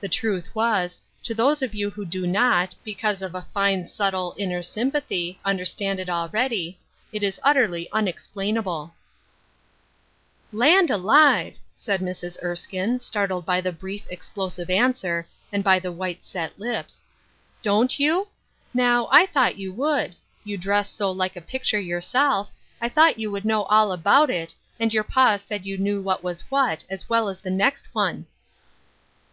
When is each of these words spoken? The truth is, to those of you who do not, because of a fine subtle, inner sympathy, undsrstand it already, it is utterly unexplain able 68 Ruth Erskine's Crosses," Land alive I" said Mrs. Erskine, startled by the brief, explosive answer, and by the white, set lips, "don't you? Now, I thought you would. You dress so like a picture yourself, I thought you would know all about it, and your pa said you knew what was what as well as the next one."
The 0.00 0.08
truth 0.08 0.48
is, 0.56 1.00
to 1.22 1.32
those 1.32 1.62
of 1.62 1.76
you 1.76 1.90
who 1.90 2.04
do 2.04 2.26
not, 2.26 2.74
because 2.82 3.22
of 3.22 3.36
a 3.36 3.46
fine 3.54 3.86
subtle, 3.86 4.34
inner 4.36 4.64
sympathy, 4.64 5.38
undsrstand 5.46 6.00
it 6.00 6.08
already, 6.10 6.80
it 7.12 7.22
is 7.22 7.38
utterly 7.44 7.88
unexplain 7.92 8.56
able 8.56 8.92
68 10.50 10.58
Ruth 10.58 10.58
Erskine's 10.58 10.58
Crosses," 10.58 10.58
Land 10.80 10.90
alive 10.90 11.52
I" 11.54 11.58
said 11.76 12.00
Mrs. 12.00 12.42
Erskine, 12.42 12.98
startled 12.98 13.46
by 13.46 13.60
the 13.60 13.70
brief, 13.70 14.06
explosive 14.10 14.70
answer, 14.70 15.28
and 15.52 15.62
by 15.62 15.78
the 15.78 15.92
white, 15.92 16.24
set 16.24 16.58
lips, 16.58 17.04
"don't 17.62 18.00
you? 18.00 18.26
Now, 18.74 19.06
I 19.12 19.24
thought 19.26 19.56
you 19.56 19.72
would. 19.74 20.16
You 20.42 20.58
dress 20.58 20.88
so 20.90 21.12
like 21.12 21.36
a 21.36 21.40
picture 21.40 21.78
yourself, 21.78 22.50
I 22.80 22.88
thought 22.88 23.20
you 23.20 23.30
would 23.30 23.44
know 23.44 23.62
all 23.66 23.92
about 23.92 24.30
it, 24.30 24.52
and 24.80 24.92
your 24.92 25.04
pa 25.04 25.36
said 25.36 25.64
you 25.64 25.78
knew 25.78 26.02
what 26.02 26.24
was 26.24 26.40
what 26.50 26.84
as 26.90 27.08
well 27.08 27.28
as 27.28 27.38
the 27.40 27.50
next 27.50 27.94
one." 27.94 28.26